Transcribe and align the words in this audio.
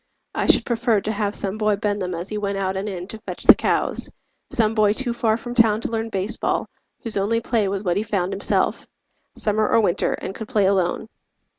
I 0.33 0.47
should 0.47 0.65
prefer 0.65 0.99
to 1.01 1.11
have 1.11 1.35
some 1.35 1.59
boy 1.59 1.75
bend 1.75 2.01
them 2.01 2.15
As 2.15 2.29
he 2.29 2.37
went 2.39 2.57
out 2.57 2.75
and 2.75 2.89
in 2.89 3.07
to 3.09 3.19
fetch 3.19 3.43
the 3.43 3.53
cows 3.53 4.09
Some 4.49 4.73
boy 4.73 4.93
too 4.93 5.13
far 5.13 5.37
from 5.37 5.53
town 5.53 5.79
to 5.81 5.91
learn 5.91 6.09
baseball, 6.09 6.65
Whose 7.03 7.17
only 7.17 7.39
play 7.39 7.67
was 7.67 7.83
what 7.83 7.97
he 7.97 8.01
found 8.01 8.33
himself, 8.33 8.87
Summer 9.35 9.67
or 9.69 9.79
winter, 9.79 10.13
and 10.13 10.33
could 10.33 10.47
play 10.47 10.65
alone. 10.65 11.07